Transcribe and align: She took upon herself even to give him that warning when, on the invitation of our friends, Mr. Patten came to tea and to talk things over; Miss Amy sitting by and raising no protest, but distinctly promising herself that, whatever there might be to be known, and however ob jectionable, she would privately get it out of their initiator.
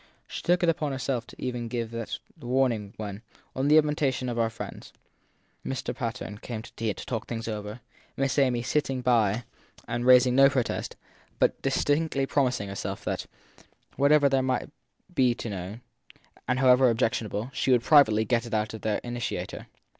She 0.27 0.41
took 0.41 0.63
upon 0.63 0.93
herself 0.93 1.25
even 1.37 1.65
to 1.65 1.67
give 1.67 1.93
him 1.93 1.99
that 1.99 2.17
warning 2.39 2.95
when, 2.97 3.21
on 3.55 3.67
the 3.67 3.77
invitation 3.77 4.29
of 4.29 4.39
our 4.39 4.49
friends, 4.49 4.93
Mr. 5.63 5.95
Patten 5.95 6.39
came 6.39 6.63
to 6.63 6.73
tea 6.73 6.89
and 6.89 6.97
to 6.97 7.05
talk 7.05 7.27
things 7.27 7.47
over; 7.47 7.81
Miss 8.17 8.39
Amy 8.39 8.63
sitting 8.63 9.01
by 9.01 9.43
and 9.87 10.03
raising 10.03 10.35
no 10.35 10.49
protest, 10.49 10.95
but 11.37 11.61
distinctly 11.61 12.25
promising 12.25 12.67
herself 12.69 13.03
that, 13.03 13.27
whatever 13.95 14.27
there 14.27 14.41
might 14.41 14.71
be 15.13 15.35
to 15.35 15.49
be 15.49 15.55
known, 15.55 15.81
and 16.47 16.57
however 16.57 16.89
ob 16.89 16.97
jectionable, 16.97 17.53
she 17.53 17.69
would 17.71 17.83
privately 17.83 18.25
get 18.25 18.47
it 18.47 18.55
out 18.55 18.73
of 18.73 18.81
their 18.81 18.97
initiator. 19.03 19.67